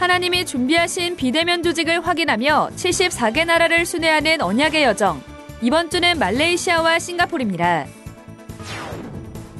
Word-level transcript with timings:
하나님이 0.00 0.46
준비하신 0.46 1.16
비대면 1.16 1.62
조직을 1.62 2.06
확인하며 2.06 2.70
74개 2.74 3.44
나라를 3.44 3.84
순회하는 3.84 4.40
언약의 4.40 4.82
여정. 4.82 5.22
이번 5.60 5.90
주는 5.90 6.18
말레이시아와 6.18 6.98
싱가포르입니다. 6.98 7.84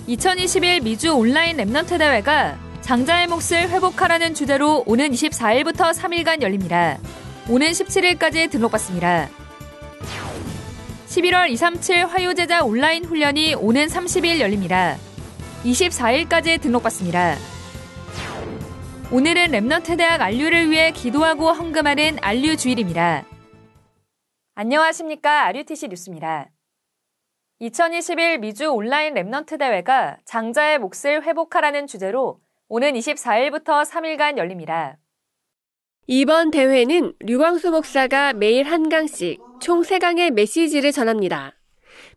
2021 0.07 0.80
미주 0.80 1.12
온라인 1.12 1.59
Remnant 1.59 1.99
대회가 1.98 2.59
장자의 2.80 3.27
몫을 3.27 3.69
회복하라는 3.69 4.33
주제로 4.33 4.83
오는 4.87 5.11
24일부터 5.11 5.93
3일간 5.93 6.41
열립니다. 6.41 6.97
오는 7.47 7.70
17일까지 7.70 8.51
등록받습니다. 8.51 9.29
11월 11.07 11.51
237 11.51 12.07
화요제자 12.07 12.65
온라인 12.65 13.05
훈련이 13.05 13.57
오는 13.57 13.87
30일 13.87 14.41
열립니다. 14.41 14.97
24일까지 15.66 16.59
등록받습니다. 16.62 17.59
오늘은 19.12 19.46
Remnant 19.47 19.98
대학 19.98 20.20
RU를 20.20 20.70
위해 20.70 20.92
기도하고 20.92 21.50
헌금하는 21.50 22.19
RU 22.23 22.57
주일입니다. 22.56 23.27
안녕하십니까. 24.55 25.46
RUTC 25.47 25.89
뉴스입니다. 25.88 26.48
2021 27.59 28.38
미주 28.38 28.69
온라인 28.69 29.14
Remnant 29.15 29.59
대회가 29.59 30.16
장자의 30.24 30.78
몫을 30.78 31.24
회복하라는 31.24 31.88
주제로 31.88 32.38
오는 32.69 32.92
24일부터 32.92 33.84
3일간 33.84 34.38
열립니다. 34.38 34.96
이번 36.06 36.52
대회는 36.52 37.14
류광수 37.19 37.72
목사가 37.72 38.33
매일 38.33 38.64
한 38.64 38.88
강씩 38.88 39.41
총 39.61 39.83
3강의 39.83 40.30
메시지를 40.30 40.92
전합니다. 40.92 41.58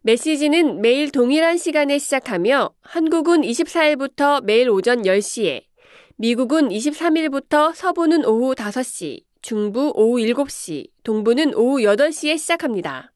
메시지는 0.03 0.79
매일 0.81 1.11
동일한 1.11 1.57
시간에 1.57 1.97
시작하며 1.97 2.75
한국은 2.81 3.41
24일부터 3.41 4.43
매일 4.43 4.69
오전 4.69 5.01
10시에 5.01 5.72
미국은 6.17 6.69
23일부터 6.69 7.73
서부는 7.73 8.25
오후 8.25 8.53
5시, 8.53 9.23
중부 9.41 9.93
오후 9.95 10.19
7시, 10.19 10.87
동부는 11.03 11.55
오후 11.55 11.79
8시에 11.81 12.37
시작합니다. 12.37 13.11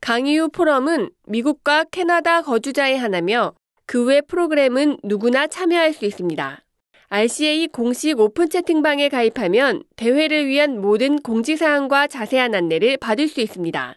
강의 0.00 0.38
후 0.38 0.48
포럼은 0.48 1.10
미국과 1.26 1.84
캐나다 1.84 2.42
거주자의 2.42 2.98
하나며 2.98 3.54
그 3.86 4.04
외 4.04 4.20
프로그램은 4.20 4.98
누구나 5.02 5.46
참여할 5.46 5.94
수 5.94 6.04
있습니다. 6.04 6.62
RCA 7.08 7.68
공식 7.68 8.20
오픈 8.20 8.50
채팅방에 8.50 9.08
가입하면 9.08 9.82
대회를 9.96 10.46
위한 10.46 10.82
모든 10.82 11.16
공지사항과 11.16 12.06
자세한 12.06 12.54
안내를 12.54 12.98
받을 12.98 13.28
수 13.28 13.40
있습니다. 13.40 13.96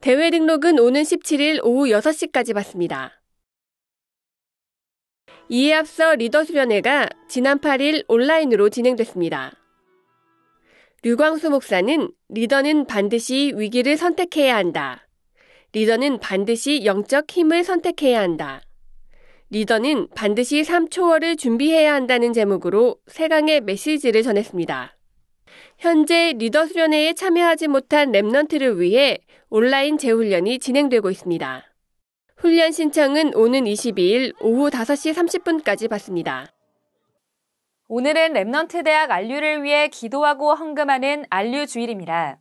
대회 0.00 0.30
등록은 0.30 0.80
오는 0.80 1.00
17일 1.00 1.60
오후 1.62 1.86
6시까지 1.86 2.54
받습니다. 2.54 3.22
이에 5.50 5.74
앞서 5.74 6.14
리더 6.14 6.42
수련회가 6.42 7.08
지난 7.28 7.58
8일 7.58 8.04
온라인으로 8.08 8.70
진행됐습니다. 8.70 9.52
류광수 11.02 11.50
목사는 11.50 12.10
리더는 12.30 12.86
반드시 12.86 13.52
위기를 13.54 13.98
선택해야 13.98 14.56
한다. 14.56 15.06
리더는 15.74 16.20
반드시 16.20 16.86
영적 16.86 17.30
힘을 17.30 17.62
선택해야 17.62 18.20
한다. 18.22 18.62
리더는 19.50 20.08
반드시 20.14 20.62
3초월을 20.62 21.36
준비해야 21.36 21.92
한다는 21.92 22.32
제목으로 22.32 22.96
세강의 23.06 23.60
메시지를 23.60 24.22
전했습니다. 24.22 24.96
현재 25.76 26.32
리더 26.38 26.66
수련회에 26.66 27.12
참여하지 27.12 27.68
못한 27.68 28.12
Remnant를 28.12 28.78
위해 28.78 29.18
온라인 29.50 29.98
재훈련이 29.98 30.58
진행되고 30.58 31.10
있습니다. 31.10 31.73
훈련 32.44 32.72
신청은 32.72 33.34
오는 33.36 33.64
22일 33.64 34.34
오후 34.38 34.68
5시 34.68 35.14
30분까지 35.14 35.88
받습니다. 35.88 36.52
오늘은 37.88 38.34
Remnant 38.34 38.84
대학 38.84 39.10
RU를 39.10 39.62
위해 39.62 39.88
기도하고 39.88 40.54
헌금하는 40.54 41.24
RU 41.30 41.66
주일입니다. 41.66 42.38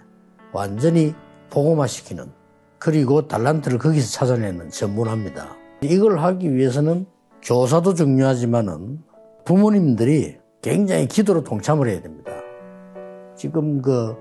완전히 0.53 1.14
보고화시키는 1.50 2.31
그리고 2.80 3.28
달란트를 3.28 3.78
거기서 3.78 4.09
찾아내는 4.09 4.70
전문화입니다. 4.70 5.66
이걸 5.82 6.18
하기 6.20 6.54
위해서는 6.56 7.06
교사도 7.44 7.94
중요하지만은 7.94 9.00
부모님들이 9.46 10.38
굉장히 10.62 11.08
기도로 11.08 11.44
동참을 11.44 11.88
해야 11.88 12.02
됩니다. 12.02 12.32
지금 13.36 13.82
그 13.82 14.16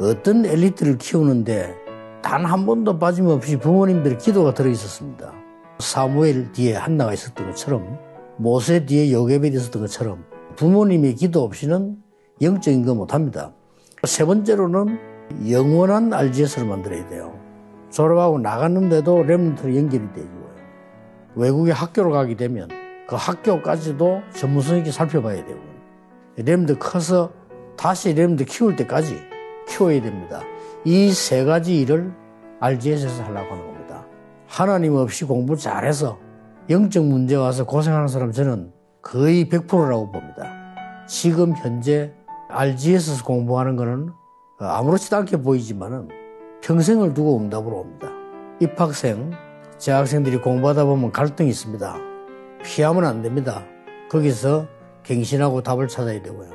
어떤 0.00 0.44
엘리트를 0.44 0.98
키우는데 0.98 1.74
단 2.22 2.44
한 2.44 2.66
번도 2.66 2.98
빠짐없이 2.98 3.58
부모님들의 3.58 4.18
기도가 4.18 4.52
들어 4.52 4.68
있었습니다. 4.68 5.32
사무엘 5.78 6.52
뒤에 6.52 6.74
한나가 6.74 7.12
있었던 7.12 7.46
것처럼 7.46 7.98
모세 8.36 8.84
뒤에 8.84 9.12
요게벨이 9.12 9.54
있었던 9.54 9.82
것처럼 9.82 10.24
부모님의 10.56 11.14
기도 11.14 11.42
없이는 11.44 11.96
영적인 12.42 12.84
거 12.84 12.94
못합니다. 12.94 13.52
세 14.04 14.24
번째로는 14.24 14.98
영원한 15.50 16.12
RGS를 16.12 16.66
만들어야 16.66 17.08
돼요. 17.08 17.38
졸업하고 17.90 18.38
나갔는데도 18.38 19.22
렘넌트로 19.22 19.76
연결이 19.76 20.02
되고 20.12 20.45
외국에 21.36 21.70
학교를 21.70 22.10
가게 22.12 22.34
되면 22.34 22.68
그 23.06 23.14
학교까지도 23.14 24.22
전문성 24.34 24.78
있게 24.78 24.90
살펴봐야 24.90 25.44
되고 25.44 25.60
램드 26.36 26.78
커서 26.78 27.30
다시 27.76 28.14
램드 28.14 28.44
키울 28.44 28.74
때까지 28.76 29.16
키워야 29.68 30.00
됩니다. 30.02 30.42
이 30.84 31.12
세 31.12 31.44
가지 31.44 31.80
일을 31.80 32.12
RGS에서 32.60 33.22
하려고 33.24 33.52
하는 33.52 33.66
겁니다. 33.66 34.06
하나님 34.46 34.94
없이 34.94 35.24
공부 35.24 35.56
잘해서 35.56 36.18
영적 36.70 37.04
문제 37.04 37.36
와서 37.36 37.64
고생하는 37.64 38.08
사람 38.08 38.32
저는 38.32 38.72
거의 39.02 39.48
100%라고 39.48 40.10
봅니다. 40.10 40.52
지금 41.06 41.54
현재 41.56 42.12
RGS에서 42.48 43.24
공부하는 43.24 43.76
것은 43.76 44.10
아무렇지도 44.58 45.16
않게 45.16 45.42
보이지만은 45.42 46.08
평생을 46.62 47.14
두고 47.14 47.38
응답으로 47.38 47.76
옵니다. 47.78 48.08
입학생, 48.60 49.30
재학생들이 49.78 50.38
공부하다 50.38 50.84
보면 50.86 51.12
갈등이 51.12 51.50
있습니다. 51.50 51.96
피하면 52.64 53.04
안 53.04 53.22
됩니다. 53.22 53.64
거기서 54.10 54.66
갱신하고 55.02 55.62
답을 55.62 55.88
찾아야 55.88 56.22
되고요. 56.22 56.50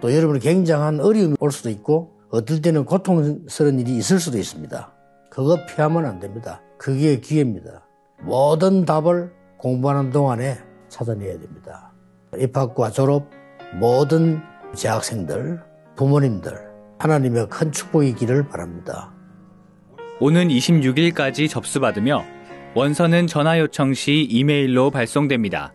또 0.00 0.14
여러분이 0.14 0.40
굉장한 0.40 1.00
어려움이 1.00 1.36
올 1.38 1.52
수도 1.52 1.70
있고 1.70 2.12
어떨 2.30 2.60
때는 2.62 2.84
고통스러운 2.84 3.80
일이 3.80 3.96
있을 3.96 4.18
수도 4.18 4.38
있습니다. 4.38 4.92
그거 5.30 5.58
피하면 5.66 6.06
안 6.06 6.18
됩니다. 6.18 6.60
그게 6.78 7.20
기회입니다. 7.20 7.86
모든 8.22 8.84
답을 8.84 9.32
공부하는 9.58 10.10
동안에 10.10 10.58
찾아내야 10.88 11.38
됩니다. 11.38 11.92
입학과 12.36 12.90
졸업 12.90 13.30
모든 13.74 14.40
재학생들, 14.74 15.60
부모님들 15.96 16.70
하나님의 16.98 17.48
큰 17.48 17.72
축복이기를 17.72 18.48
바랍니다. 18.48 19.12
오는 20.20 20.48
26일까지 20.48 21.48
접수받으며 21.48 22.24
원서는 22.74 23.26
전화 23.26 23.58
요청 23.58 23.94
시 23.94 24.22
이메일로 24.30 24.90
발송됩니다. 24.90 25.74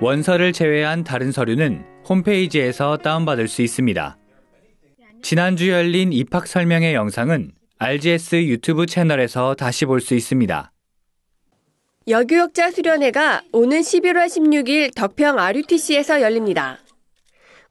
원서를 0.00 0.52
제외한 0.52 1.02
다른 1.04 1.32
서류는 1.32 1.84
홈페이지에서 2.08 2.98
다운받을 2.98 3.48
수 3.48 3.62
있습니다. 3.62 4.16
지난주 5.22 5.70
열린 5.70 6.12
입학 6.12 6.46
설명회 6.46 6.94
영상은 6.94 7.52
RGS 7.78 8.44
유튜브 8.46 8.86
채널에서 8.86 9.54
다시 9.54 9.84
볼 9.86 10.00
수 10.00 10.14
있습니다. 10.14 10.72
여교육자 12.08 12.70
수련회가 12.70 13.42
오는 13.52 13.80
11월 13.80 14.26
16일 14.26 14.94
덕평 14.94 15.40
RUTC에서 15.40 16.22
열립니다. 16.22 16.78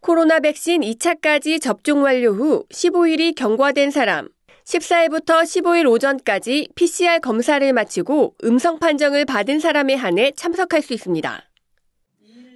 코로나 0.01 0.41
백신 0.41 0.81
2차까지 0.81 1.61
접종 1.61 2.03
완료 2.03 2.31
후 2.33 2.65
15일이 2.69 3.33
경과된 3.33 3.91
사람, 3.91 4.27
14일부터 4.65 5.43
15일 5.43 5.89
오전까지 5.89 6.69
PCR 6.75 7.19
검사를 7.19 7.71
마치고 7.71 8.35
음성 8.43 8.79
판정을 8.79 9.25
받은 9.25 9.59
사람에 9.59 9.93
한해 9.93 10.31
참석할 10.35 10.81
수 10.81 10.93
있습니다. 10.93 11.43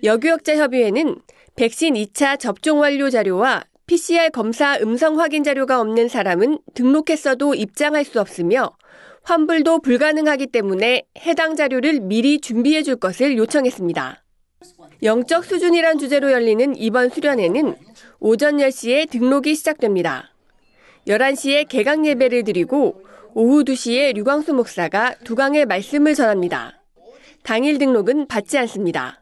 여교육자 0.04 0.58
협의회는 0.58 1.18
백신 1.56 1.94
2차 1.94 2.40
접종 2.40 2.80
완료 2.80 3.10
자료와 3.10 3.64
PCR 3.86 4.30
검사 4.32 4.78
음성 4.80 5.20
확인 5.20 5.44
자료가 5.44 5.80
없는 5.82 6.08
사람은 6.08 6.60
등록했어도 6.74 7.54
입장할 7.54 8.06
수 8.06 8.20
없으며 8.20 8.72
환불도 9.24 9.80
불가능하기 9.82 10.48
때문에 10.48 11.04
해당 11.20 11.56
자료를 11.56 12.00
미리 12.00 12.40
준비해 12.40 12.82
줄 12.82 12.96
것을 12.96 13.38
요청했습니다. 13.38 14.24
영적 15.04 15.46
수준이란 15.46 16.00
주제로 16.00 16.32
열리는 16.32 16.76
이번 16.76 17.10
수련회는 17.10 17.76
오전 18.20 18.58
10시에 18.58 19.10
등록이 19.10 19.56
시작됩니다. 19.56 20.34
11시에 21.10 21.68
개강 21.68 22.06
예배를 22.06 22.44
드리고 22.44 23.04
오후 23.34 23.64
2시에 23.64 24.14
류광수 24.14 24.54
목사가 24.54 25.16
두강의 25.24 25.66
말씀을 25.66 26.14
전합니다. 26.14 26.80
당일 27.44 27.80
등록은 27.80 28.28
받지 28.28 28.58
않습니다. 28.60 29.20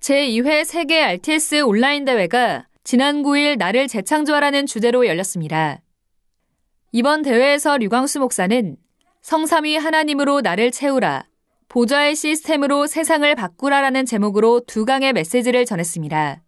제2회 0.00 0.64
세계 0.64 1.02
RTS 1.02 1.60
온라인 1.60 2.04
대회가 2.04 2.66
지난 2.84 3.22
9일 3.22 3.58
나를 3.58 3.86
재창조하라는 3.86 4.66
주제로 4.66 5.06
열렸습니다. 5.06 5.80
이번 6.90 7.22
대회에서 7.22 7.76
류광수 7.76 8.18
목사는 8.20 8.76
성삼위 9.20 9.76
하나님으로 9.76 10.40
나를 10.40 10.70
채우라, 10.70 11.26
보좌의 11.68 12.16
시스템으로 12.16 12.86
세상을 12.86 13.32
바꾸라라는 13.34 14.04
제목으로 14.04 14.60
두 14.66 14.84
강의 14.84 15.12
메시지를 15.12 15.64
전했습니다. 15.64 16.42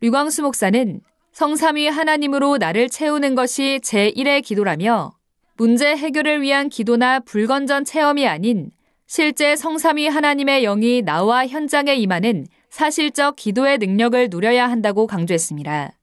류광수 0.00 0.42
목사는 0.42 1.00
성삼위 1.34 1.88
하나님으로 1.88 2.58
나를 2.58 2.88
채우는 2.88 3.34
것이 3.34 3.80
제1의 3.82 4.40
기도라며 4.40 5.14
문제 5.56 5.96
해결을 5.96 6.42
위한 6.42 6.68
기도나 6.68 7.18
불건전 7.18 7.84
체험이 7.84 8.28
아닌 8.28 8.70
실제 9.08 9.56
성삼위 9.56 10.06
하나님의 10.06 10.62
영이 10.62 11.02
나와 11.02 11.44
현장에 11.44 11.96
임하는 11.96 12.46
사실적 12.70 13.34
기도의 13.34 13.78
능력을 13.78 14.28
누려야 14.30 14.70
한다고 14.70 15.08
강조했습니다. 15.08 15.98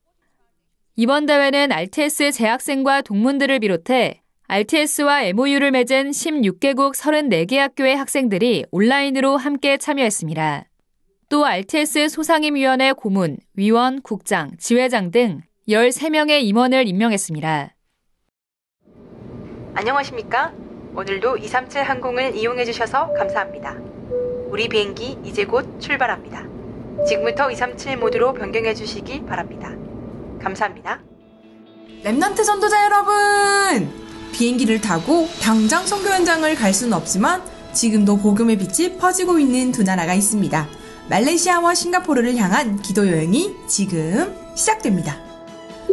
이번 0.98 1.25
대회는 1.25 1.72
RTS 1.72 2.33
재학생과 2.33 3.01
동문들을 3.01 3.57
비롯해 3.60 4.22
RTS와 4.50 5.24
MOU를 5.24 5.72
맺은 5.72 6.12
16개국 6.12 6.94
34개 6.94 7.56
학교의 7.56 7.95
학생들이 7.95 8.66
온라인으로 8.69 9.38
함께 9.38 9.78
참여했습니다. 9.78 10.66
또 11.31 11.45
RTS 11.45 12.10
소상임위원회 12.10 12.92
고문, 12.92 13.38
위원, 13.54 14.01
국장, 14.01 14.51
지회장 14.60 15.12
등 15.12 15.39
13명의 15.69 16.44
임원을 16.44 16.89
임명했습니다. 16.89 17.74
안녕하십니까? 19.74 20.51
오늘도 20.94 21.38
237 21.38 21.83
항공을 21.83 22.36
이용해 22.36 22.66
주셔서 22.66 23.13
감사합니다. 23.13 23.78
우리 24.50 24.68
비행기 24.68 25.19
이제 25.24 25.45
곧 25.45 25.80
출발합니다. 25.80 26.44
지금부터 27.07 27.50
237 27.50 27.95
모드로 27.95 28.33
변경해 28.33 28.74
주시기 28.74 29.24
바랍니다. 29.24 29.69
감사합니다. 30.44 31.01
Remnant 32.04 32.44
전도자 32.44 32.83
여러분! 32.83 33.89
비행기를 34.33 34.81
타고 34.81 35.30
당장 35.42 35.86
선교 35.86 36.10
현장을 36.10 36.54
갈 36.56 36.74
수는 36.74 36.92
없지만 36.92 37.42
지금도 37.72 38.18
복음의 38.18 38.57
빛이 38.57 38.98
퍼지고 38.98 39.39
있는 39.39 39.72
두 39.72 39.83
나라가 39.83 40.13
있습니다. 40.13 40.81
말레이시아와 41.12 41.75
싱가포르를 41.75 42.38
향한 42.38 42.81
기도 42.81 43.06
여행이 43.06 43.58
지금 43.68 44.34
시작됩니다. 44.56 45.18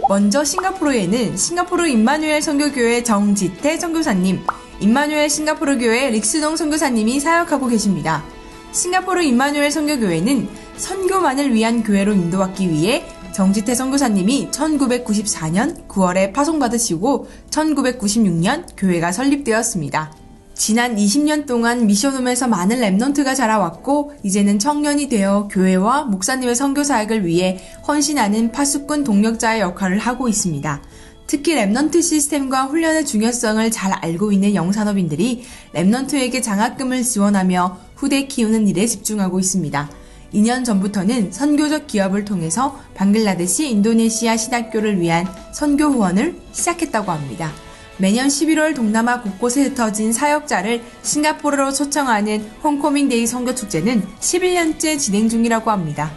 먼저 0.09 0.45
싱가포르에는 0.45 1.37
싱가포르 1.37 1.89
임마누엘 1.89 2.41
선교교회 2.41 3.03
정지태 3.03 3.79
선교사님, 3.79 4.41
임마누엘 4.79 5.29
싱가포르 5.29 5.79
교회 5.79 6.11
릭스동 6.11 6.57
선교사님이 6.57 7.19
사역하고 7.19 7.67
계십니다. 7.67 8.23
싱가포르 8.71 9.23
임마누엘 9.23 9.73
선교교회는 9.73 10.49
선교만을 10.77 11.53
위한 11.53 11.83
교회로 11.83 12.13
인도받기 12.13 12.71
위해 12.71 13.05
정지태 13.33 13.75
선교사님이 13.75 14.53
1994년 14.53 15.89
9월에 15.89 16.33
파송받으시고 16.33 17.29
1996년 17.51 18.67
교회가 18.77 19.11
설립되었습니다. 19.11 20.28
지난 20.59 20.97
20년 20.97 21.47
동안 21.47 21.87
mission 21.87 22.15
home에서 22.15 22.49
많은 22.49 22.81
Remnant가 22.81 23.37
자라왔고 23.37 24.15
이제는 24.25 24.59
청년이 24.59 25.09
되어 25.09 25.49
교회와 25.49 26.07
목사님의 26.07 26.57
선교 26.57 26.83
사역을 26.83 27.25
위해 27.25 27.61
헌신하는 27.87 28.51
파수꾼 28.51 29.05
동력자의 29.05 29.61
역할을 29.61 29.99
하고 29.99 30.29
있습니다. 30.29 30.83
특히 31.29 31.55
Remnant 31.55 32.03
시스템과 32.03 32.65
훈련의 32.65 33.07
중요성을 33.07 33.71
잘 33.71 33.93
알고 33.93 34.33
있는 34.33 34.57
영산업인들이 34.57 35.45
Remnant에게 35.75 36.43
장학금을 36.43 37.05
지원하며 37.05 37.79
후대 37.95 38.27
키우는 38.27 38.67
일에 38.67 38.85
집중하고 38.85 39.39
있습니다. 39.39 39.89
2년 40.35 40.65
전부터는 40.65 41.31
선교적 41.31 41.87
기업을 41.87 42.25
통해서 42.25 42.79
방글라데시 42.95 43.71
인도네시아 43.71 44.37
신학교를 44.37 45.01
위한 45.01 45.25
선교 45.55 45.85
후원을 45.85 46.37
시작했다고 46.51 47.13
합니다. 47.13 47.53
매년 48.01 48.29
11월 48.29 48.77
동남아 48.77 49.21
곳곳에 49.23 49.65
흩어진 49.65 50.13
사역자를 50.13 50.83
싱가포르로 51.03 51.73
초청하는 51.73 52.49
homecoming 52.63 53.12
day 53.12 53.27
선교축제는 53.27 54.07
11년째 54.21 54.99
진행 54.99 55.29
중이라고 55.29 55.73
합니다. 55.73 56.13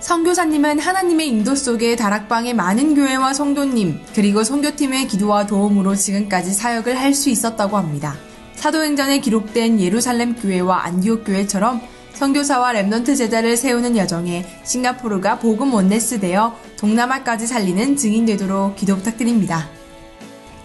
선교사님은 0.00 0.78
하나님의 0.78 1.28
인도 1.28 1.54
속에 1.54 1.96
다락방의 1.96 2.54
많은 2.54 2.94
교회와 2.94 3.32
성도님 3.32 3.98
그리고 4.14 4.44
선교팀의 4.44 5.08
기도와 5.08 5.46
도움으로 5.46 5.96
지금까지 5.96 6.52
사역을 6.52 7.00
할 7.00 7.14
수 7.14 7.30
있었다고 7.30 7.78
합니다. 7.78 8.14
사도행전에 8.56 9.20
기록된 9.20 9.80
예루살렘 9.80 10.34
교회와 10.34 10.84
안디옥 10.84 11.24
교회처럼 11.24 11.80
선교사와 12.12 12.74
Remnant 12.74 13.16
제자를 13.16 13.56
세우는 13.56 13.96
여정에 13.96 14.44
싱가포르가 14.64 15.38
복음 15.38 15.72
oneness 15.72 16.20
되어 16.20 16.54
동남아까지 16.78 17.46
살리는 17.46 17.96
증인 17.96 18.26
되도록 18.26 18.76
기도 18.76 18.96
부탁드립니다. 18.96 19.75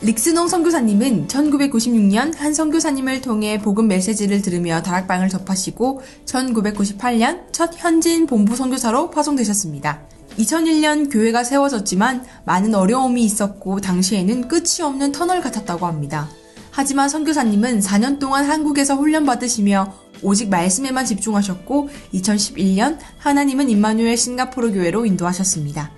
릭스농 0.04 0.48
선교사님은 0.48 1.28
1996년 1.28 2.36
한 2.36 2.56
선교사님을 2.56 3.22
통해 3.22 3.60
복음 3.60 3.88
메시지를 3.88 4.42
들으며 4.42 4.82
다락방을 4.82 5.30
접하시고 5.30 6.02
1998년 6.26 7.54
첫 7.54 7.72
현지인 7.78 8.26
본부 8.26 8.56
선교사로 8.56 9.12
파송되셨습니다. 9.12 10.02
2001년 10.40 11.12
교회가 11.12 11.44
세워졌지만 11.44 12.26
많은 12.46 12.74
어려움이 12.74 13.24
있었고 13.24 13.80
당시에는 13.80 14.48
끝이 14.48 14.82
없는 14.82 15.12
터널 15.12 15.40
같았다고 15.40 15.86
합니다. 15.86 16.28
하지만 16.72 17.08
선교사님은 17.08 17.82
4년 17.82 18.18
동안 18.18 18.46
한국에서 18.46 18.96
훈련받으시며 18.96 19.94
오직 20.24 20.50
말씀에만 20.50 21.06
집중하셨고 21.06 21.90
2011년 22.16 22.98
하나님은 23.20 23.70
임마누엘 23.70 24.18
싱가포르 24.18 24.72
교회로 24.72 25.06
인도하셨습니다. 25.06 25.92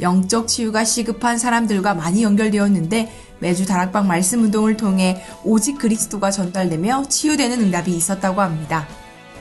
영적 0.00 0.48
치유가 0.48 0.84
시급한 0.84 1.36
사람들과 1.36 1.94
많이 1.94 2.22
연결되었는데 2.22 3.31
매주 3.42 3.66
다락방 3.66 4.06
말씀 4.06 4.44
운동을 4.44 4.76
통해 4.76 5.20
오직 5.42 5.76
그리스도가 5.76 6.30
전달되며 6.30 7.08
치유되는 7.08 7.60
응답이 7.60 7.94
있었다고 7.94 8.40
합니다. 8.40 8.86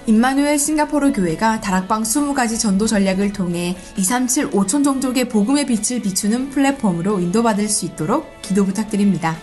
임마누엘 0.07 0.57
싱가포르 0.57 1.13
교회가 1.13 1.61
다락방 1.61 2.01
20가지 2.01 2.59
전도 2.59 2.87
전략을 2.87 3.31
통해 3.31 3.77
237 3.97 4.49
5천 4.49 4.83
종족의 4.83 5.29
복음의 5.29 5.67
빛을 5.67 6.01
비추는 6.01 6.49
플랫폼으로 6.49 7.19
인도받을 7.19 7.69
수 7.69 7.85
있도록 7.85 8.25
기도 8.41 8.65
부탁드립니다. 8.65 9.37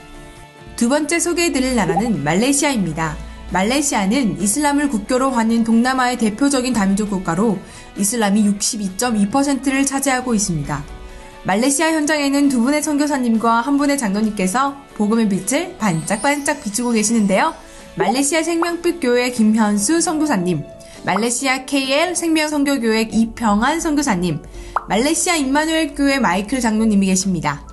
두 0.75 0.89
번째 0.89 1.21
소개해드릴 1.21 1.77
나라는 1.77 2.25
말레이시아입니다. 2.25 3.17
말레이시아는 3.53 4.43
이슬람을 4.43 4.89
국교로 4.89 5.31
하는 5.31 5.63
동남아의 5.63 6.19
대표적인 6.19 6.73
다민족 6.73 7.11
국가로 7.11 7.61
이슬람이 7.97 8.45
62.2%를 8.45 9.87
차지하고 9.87 10.35
있습니다. 10.35 10.98
말레이시아 11.45 11.93
현장에는 11.93 12.49
두 12.49 12.61
분의 12.61 12.83
선교사님과 12.83 13.61
한 13.61 13.79
분의 13.79 13.97
장로님께서 13.97 14.77
복음의 14.95 15.29
빛을 15.29 15.77
반짝반짝 15.79 16.63
비추고 16.63 16.91
계시는데요. 16.91 17.55
말레이시아 17.97 18.43
생명빛 18.43 19.01
교회 19.01 19.31
김현수 19.31 20.01
선교사님, 20.01 20.65
말레이시아 21.05 21.65
KL 21.65 22.15
생명 22.15 22.49
선교교회 22.49 23.09
이평안 23.13 23.81
선교사님, 23.81 24.43
말레이시아 24.89 25.37
임마누엘 25.37 25.95
교회 25.95 26.19
마이클 26.19 26.61
장로님이 26.61 27.07
계십니다. 27.07 27.67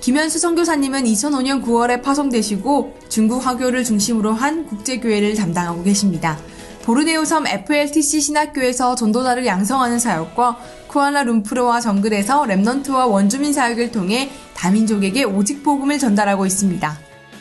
김현수 0.00 0.38
선교사님은 0.38 1.04
2005년 1.04 1.64
9월에 1.64 2.02
파송되시고 2.02 2.98
중국 3.08 3.46
화교를 3.46 3.84
중심으로 3.84 4.34
한 4.34 4.66
국제교회를 4.66 5.34
담당하고 5.34 5.82
계십니다. 5.82 6.38
보르네오 6.82 7.24
섬 7.24 7.46
FLTC 7.46 8.20
신학교에서 8.20 8.94
전도자를 8.94 9.46
양성하는 9.46 9.98
사역과 9.98 10.58
쿠알라 10.94 11.24
룸푸르와 11.24 11.80
정글에서 11.80 12.44
랩넌트와 12.44 13.10
원주민 13.10 13.52
사역을 13.52 13.90
통해 13.90 14.30
다민족에게 14.54 15.24
오직 15.24 15.64
복음을 15.64 15.98
전달하고 15.98 16.46
있습니다. 16.46 16.96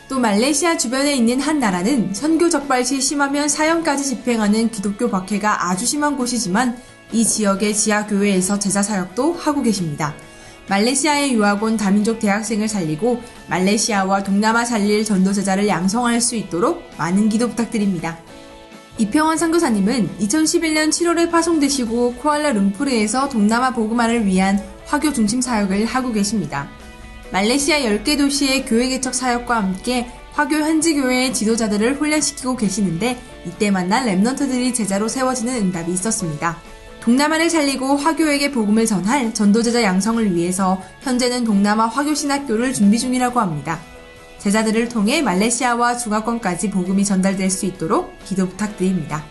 또 0.09 0.19
말레이시아 0.19 0.77
주변에 0.77 1.15
있는 1.15 1.39
한 1.39 1.59
나라는 1.59 2.15
선교 2.15 2.49
적발 2.49 2.83
시 2.83 2.99
심하면 2.99 3.47
사형까지 3.47 4.05
집행하는 4.05 4.71
기독교 4.71 5.07
박해가 5.07 5.69
아주 5.69 5.85
심한 5.85 6.17
곳이지만 6.17 6.79
이 7.11 7.23
지역의 7.23 7.75
지하교회에서 7.75 8.57
제자 8.57 8.81
사역도 8.81 9.33
하고 9.33 9.61
계십니다. 9.61 10.15
말레이시아의 10.67 11.35
유학 11.35 11.61
온 11.61 11.77
다민족 11.77 12.17
대학생을 12.17 12.67
살리고 12.67 13.21
말레이시아와 13.49 14.23
동남아 14.23 14.65
살릴 14.65 15.05
전도제자를 15.05 15.67
양성할 15.67 16.21
수 16.21 16.35
있도록 16.35 16.89
많은 16.97 17.29
기도 17.29 17.49
부탁드립니다. 17.49 18.17
이평원 18.99 19.37
선교사님은 19.37 20.19
2011년 20.19 20.89
7월에 20.89 21.31
파송되시고 21.31 22.15
쿠알라룸푸르에서 22.15 23.27
동남아 23.27 23.71
보그마를 23.71 24.25
위한 24.25 24.63
화교 24.85 25.13
중심 25.13 25.41
사역을 25.41 25.85
하고 25.85 26.11
계십니다. 26.11 26.69
말레이시아 27.31 27.79
10개 27.79 28.17
도시의 28.17 28.65
교회 28.65 28.89
개척 28.89 29.15
사역과 29.15 29.55
함께 29.55 30.07
화교 30.33 30.57
현지 30.57 30.93
교회의 30.93 31.33
지도자들을 31.33 31.95
훈련시키고 31.95 32.55
계시는데 32.55 33.19
이때 33.47 33.71
만난 33.71 34.05
랩넌트들이 34.05 34.75
제자로 34.75 35.07
세워지는 35.07 35.55
응답이 35.55 35.91
있었습니다. 35.91 36.57
동남아를 37.01 37.49
살리고 37.49 37.97
화교에게 37.97 38.51
복음을 38.51 38.85
전할 38.85 39.33
전도제자 39.33 39.81
양성을 39.81 40.35
위해서 40.35 40.81
현재는 41.01 41.43
동남아 41.43 41.87
화교신학교를 41.87 42.73
준비 42.73 42.99
중이라고 42.99 43.39
합니다. 43.39 43.79
제자들을 44.43 44.89
통해 44.89 45.21
말레이시아와 45.21 45.95
중화권까지 45.95 46.69
복음이 46.69 47.05
전달될 47.05 47.49
수 47.49 47.65
있도록 47.65 48.13
기도 48.25 48.49
부탁드립니다. 48.49 49.23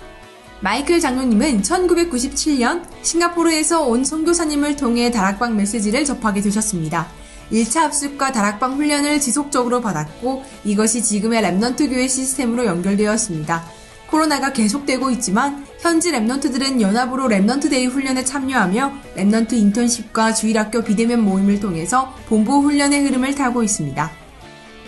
마이클 0.60 1.00
장로님은 1.00 1.60
1997년 1.60 2.82
싱가포르에서 3.02 3.82
온 3.82 4.04
선교사님을 4.04 4.76
통해 4.76 5.10
다락방 5.10 5.54
메시지를 5.54 6.06
접하게 6.06 6.40
되셨습니다. 6.40 7.08
1차 7.52 7.80
합숙과 7.80 8.32
다락방 8.32 8.76
훈련을 8.76 9.20
지속적으로 9.20 9.82
받았고 9.82 10.44
이것이 10.64 11.02
지금의 11.02 11.42
Remnant 11.42 11.90
교회 11.90 12.08
시스템으로 12.08 12.64
연결되었습니다. 12.64 13.64
코로나가 14.08 14.52
계속되고 14.54 15.10
있지만 15.10 15.66
현지 15.80 16.10
Remnant들은 16.10 16.80
연합으로 16.80 17.28
Remnant 17.28 17.68
Day 17.68 17.86
훈련에 17.86 18.24
참여하며 18.24 18.92
Remnant 19.16 19.52
인턴십과 19.52 20.32
주일학교 20.32 20.82
비대면 20.82 21.20
모임을 21.20 21.60
통해서 21.60 22.14
본부 22.28 22.60
훈련의 22.60 23.02
흐름을 23.02 23.34
타고 23.34 23.62
있습니다. 23.62 24.21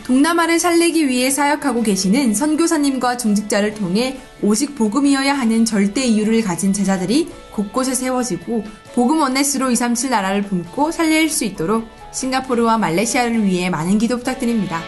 동남아를 0.04 0.58
살리기 0.58 1.08
위해 1.08 1.30
사역하고 1.30 1.82
계시는 1.82 2.34
선교사님과 2.34 3.16
중직자를 3.16 3.74
통해 3.74 4.20
오직 4.42 4.74
복음이어야 4.74 5.32
하는 5.32 5.64
절대 5.64 6.04
이유를 6.04 6.42
가진 6.42 6.74
제자들이 6.74 7.28
곳곳에 7.52 7.94
세워지고 7.94 8.64
복음 8.94 9.20
원네스로 9.20 9.70
237 9.70 10.10
나라를 10.10 10.42
품고 10.42 10.90
살릴 10.92 11.30
수 11.30 11.44
있도록 11.44 11.88
싱가포르와 12.12 12.76
말레이시아를 12.76 13.44
위해 13.44 13.70
많은 13.70 13.96
기도 13.96 14.18
부탁드립니다. 14.18 14.82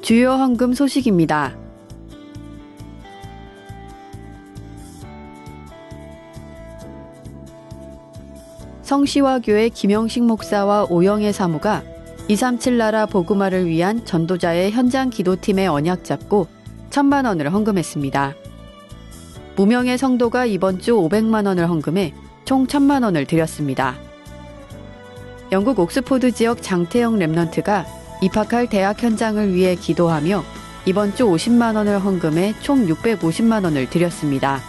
주요 0.00 0.32
헌금 0.32 0.72
소식입니다. 0.72 1.67
성시화교회 8.88 9.68
김영식 9.68 10.24
목사와 10.24 10.86
오영애 10.88 11.30
사모가 11.30 11.82
237 12.28 12.78
나라 12.78 13.04
복음화를 13.04 13.66
위한 13.66 14.02
전도자의 14.06 14.70
현장 14.70 15.10
기도팀에 15.10 15.66
언약 15.66 16.04
잡고 16.04 16.46
천만 16.88 17.26
원을 17.26 17.52
헌금했습니다. 17.52 18.34
무명의 19.56 19.98
성도가 19.98 20.46
이번 20.46 20.80
주 20.80 20.94
500만 20.94 21.46
원을 21.46 21.68
헌금해 21.68 22.14
총 22.46 22.66
천만 22.66 23.02
원을 23.02 23.26
드렸습니다. 23.26 23.94
영국 25.52 25.78
옥스포드 25.80 26.32
지역 26.32 26.62
장태영 26.62 27.18
Remnant가 27.18 27.84
입학할 28.22 28.70
대학 28.70 29.02
현장을 29.02 29.52
위해 29.52 29.74
기도하며 29.74 30.42
이번 30.86 31.14
주 31.14 31.26
50만 31.26 31.76
원을 31.76 31.98
헌금해 31.98 32.54
총 32.62 32.86
650만 32.86 33.64
원을 33.64 33.90
드렸습니다. 33.90 34.62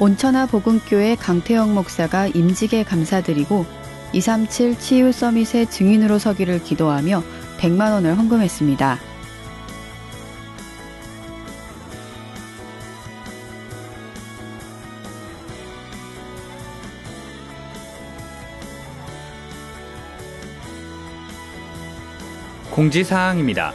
온천하 0.00 0.46
복음교회 0.46 1.16
강태영 1.16 1.74
목사가 1.74 2.28
임직에 2.28 2.84
감사드리고 2.84 3.66
237 4.12 4.78
치유 4.78 5.10
summit의 5.10 5.66
증인으로 5.66 6.20
서기를 6.20 6.62
기도하며 6.62 7.24
100만 7.58 7.92
원을 7.92 8.16
헌금했습니다. 8.16 9.00
공지사항입니다. 22.70 23.72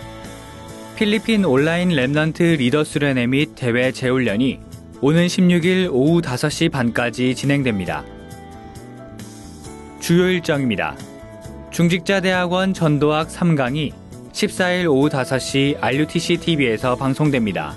필리핀 0.95 1.43
온라인 1.43 1.89
Remnant 1.89 2.59
리더 2.59 2.85
수련회 2.85 3.27
및 3.27 3.55
대회 3.55 3.91
재훈련이 3.91 4.72
오는 5.05 5.27
16일 5.27 5.89
오후 5.91 6.21
5시 6.21 6.71
반까지 6.71 7.35
진행됩니다. 7.35 8.05
주요 9.99 10.29
일정입니다. 10.29 10.95
중직자대학원 11.71 12.73
전도학 12.73 13.27
3강이 13.27 13.91
14일 14.31 14.89
오후 14.89 15.09
5시 15.09 15.77
RUTC 15.81 16.37
TV에서 16.37 16.95
방송됩니다. 16.95 17.75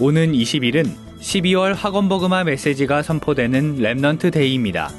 오는 0.00 0.32
20일은 0.32 0.96
12월 1.20 1.76
학원복음화 1.76 2.42
메시지가 2.42 3.02
선포되는 3.02 3.76
Remnant 3.76 4.32
데이입니다. 4.32 4.90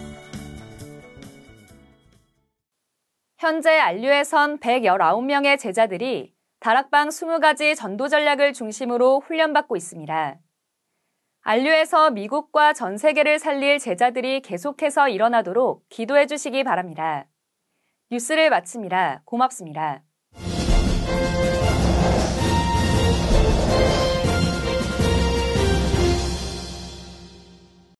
현재 3.37 3.77
안류에선 3.79 4.61
119명의 4.61 5.59
제자들이 5.59 6.31
다락방 6.61 7.09
20가지 7.09 7.75
전도 7.75 8.07
전략을 8.07 8.53
중심으로 8.53 9.19
훈련받고 9.27 9.75
있습니다. 9.75 10.39
안류에서 11.47 12.09
미국과 12.09 12.73
전 12.73 12.97
세계를 12.97 13.37
살릴 13.37 13.77
제자들이 13.77 14.41
계속해서 14.41 15.09
일어나도록 15.09 15.87
기도해 15.89 16.25
주시기 16.25 16.63
바랍니다. 16.63 17.27
뉴스를 18.09 18.49
마칩니다. 18.49 19.21
고맙습니다. 19.25 20.04